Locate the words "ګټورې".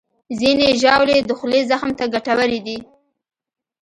2.13-2.59